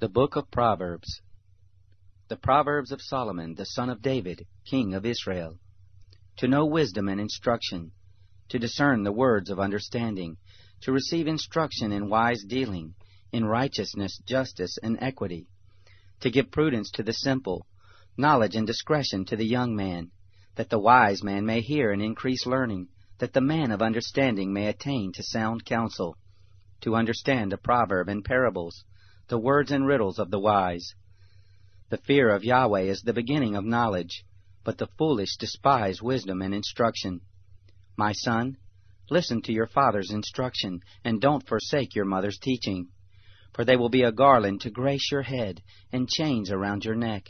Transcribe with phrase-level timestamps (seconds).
[0.00, 1.20] The Book of Proverbs
[2.28, 5.58] The Proverbs of Solomon, the son of David, king of Israel.
[6.38, 7.92] To know wisdom and instruction,
[8.48, 10.38] to discern the words of understanding,
[10.80, 12.94] to receive instruction in wise dealing,
[13.30, 15.48] in righteousness, justice, and equity,
[16.20, 17.66] to give prudence to the simple,
[18.16, 20.12] knowledge and discretion to the young man,
[20.54, 24.68] that the wise man may hear and increase learning, that the man of understanding may
[24.68, 26.16] attain to sound counsel,
[26.80, 28.82] to understand a proverb and parables,
[29.30, 30.92] the words and riddles of the wise.
[31.88, 34.24] The fear of Yahweh is the beginning of knowledge,
[34.64, 37.20] but the foolish despise wisdom and instruction.
[37.96, 38.56] My son,
[39.08, 42.88] listen to your father's instruction, and don't forsake your mother's teaching,
[43.54, 47.28] for they will be a garland to grace your head and chains around your neck.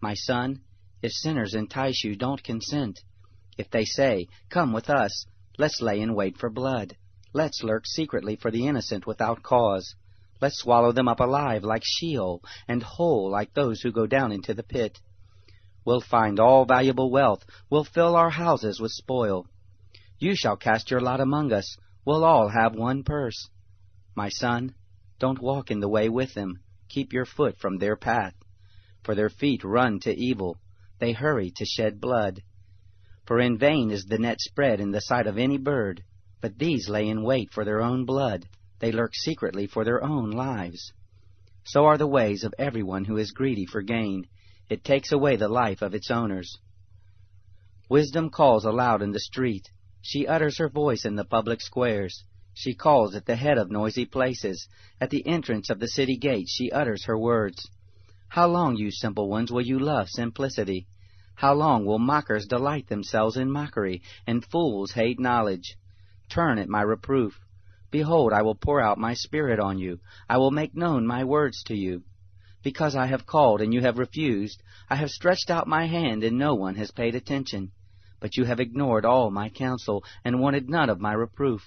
[0.00, 0.62] My son,
[1.02, 2.98] if sinners entice you, don't consent.
[3.58, 5.26] If they say, Come with us,
[5.58, 6.96] let's lay in wait for blood.
[7.34, 9.94] Let's lurk secretly for the innocent without cause.
[10.40, 14.52] Let's swallow them up alive like Sheol, and whole like those who go down into
[14.52, 15.00] the pit.
[15.84, 19.46] We'll find all valuable wealth, we'll fill our houses with spoil.
[20.18, 23.48] You shall cast your lot among us, we'll all have one purse.
[24.14, 24.74] My son,
[25.18, 28.34] don't walk in the way with them, keep your foot from their path.
[29.04, 30.58] For their feet run to evil,
[30.98, 32.42] they hurry to shed blood.
[33.26, 36.02] For in vain is the net spread in the sight of any bird,
[36.40, 38.48] but these lay in wait for their own blood.
[38.78, 40.92] They lurk secretly for their own lives.
[41.64, 44.28] So are the ways of everyone who is greedy for gain.
[44.68, 46.58] It takes away the life of its owners.
[47.88, 49.70] Wisdom calls aloud in the street.
[50.02, 52.24] She utters her voice in the public squares.
[52.54, 54.68] She calls at the head of noisy places.
[55.00, 57.68] At the entrance of the city gate she utters her words.
[58.28, 60.86] How long, you simple ones, will you love simplicity?
[61.34, 65.76] How long will mockers delight themselves in mockery, and fools hate knowledge?
[66.28, 67.38] Turn at my reproof.
[67.96, 70.00] Behold, I will pour out my Spirit on you.
[70.28, 72.02] I will make known my words to you.
[72.62, 76.36] Because I have called and you have refused, I have stretched out my hand and
[76.36, 77.72] no one has paid attention.
[78.20, 81.62] But you have ignored all my counsel and wanted none of my reproof.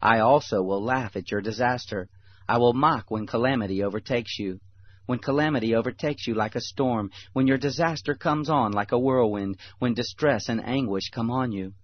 [0.00, 2.08] I also will laugh at your disaster.
[2.48, 4.60] I will mock when calamity overtakes you.
[5.04, 9.58] When calamity overtakes you like a storm, when your disaster comes on like a whirlwind,
[9.78, 11.74] when distress and anguish come on you.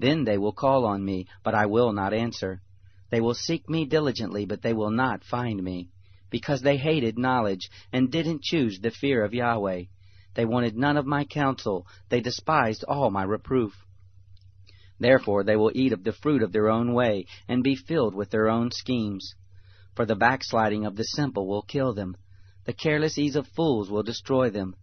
[0.00, 2.60] Then they will call on me, but I will not answer.
[3.10, 5.90] They will seek me diligently, but they will not find me,
[6.30, 9.84] because they hated knowledge and didn't choose the fear of Yahweh.
[10.34, 13.72] They wanted none of my counsel, they despised all my reproof.
[14.98, 18.30] Therefore they will eat of the fruit of their own way, and be filled with
[18.30, 19.34] their own schemes.
[19.94, 22.16] For the backsliding of the simple will kill them,
[22.64, 24.74] the careless ease of fools will destroy them.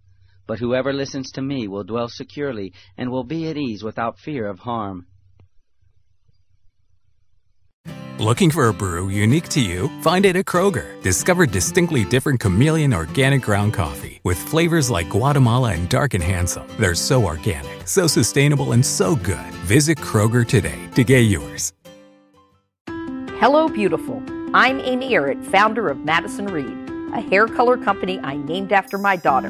[0.48, 4.48] But whoever listens to me will dwell securely, and will be at ease without fear
[4.48, 5.08] of harm.
[8.20, 9.90] Looking for a brew unique to you?
[10.02, 11.02] Find it at Kroger.
[11.02, 16.68] Discover distinctly different chameleon organic ground coffee with flavors like Guatemala and Dark and Handsome.
[16.78, 19.52] They're so organic, so sustainable, and so good.
[19.66, 21.74] Visit Kroger today to get yours.
[23.40, 24.22] Hello, beautiful.
[24.54, 29.16] I'm Amy Errett, founder of Madison Reed, a hair color company I named after my
[29.16, 29.50] daughter.